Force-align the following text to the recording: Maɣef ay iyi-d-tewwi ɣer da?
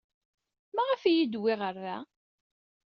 Maɣef 0.75 1.01
ay 1.03 1.09
iyi-d-tewwi 1.17 1.53
ɣer 1.61 1.75
da? 1.83 1.97